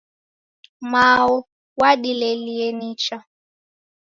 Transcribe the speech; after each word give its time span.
Mao 0.91 1.35
wadilelie 1.81 2.67
nicha 2.79 3.17